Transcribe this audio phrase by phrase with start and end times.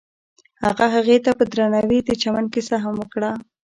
[0.63, 3.31] هغه هغې ته په درناوي د چمن کیسه هم وکړه.